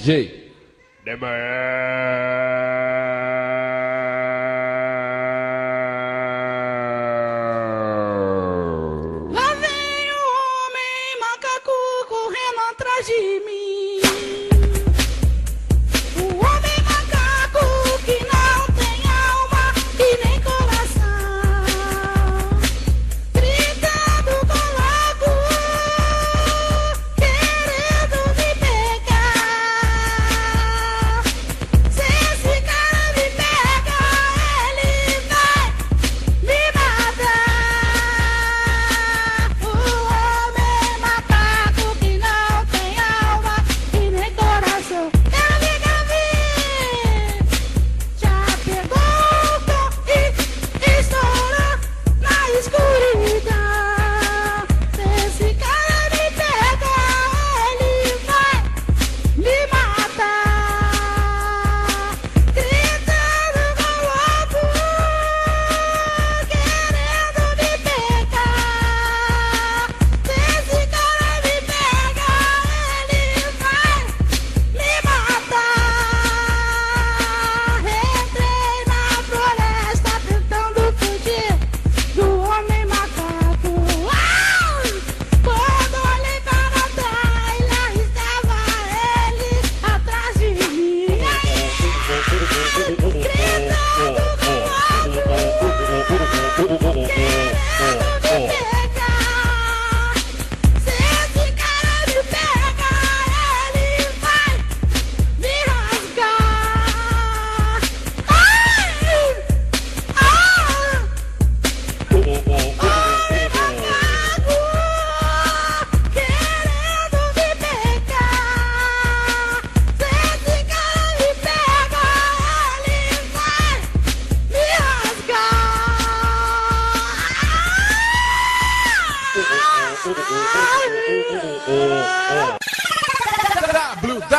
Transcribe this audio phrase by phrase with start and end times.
[0.00, 0.50] DJ.
[9.30, 11.76] Lá vem o homem macaco
[12.08, 13.89] correndo atrás de mim.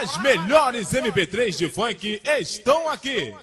[0.02, 3.34] As melhores MP3 de funk estão aqui.